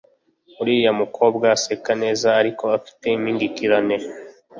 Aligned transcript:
Uriya 0.61 0.91
mukobwa 1.01 1.45
aseka 1.55 1.91
neza 2.03 2.27
ariko 2.41 2.63
afite 2.77 3.05
impingikirane 3.17 3.95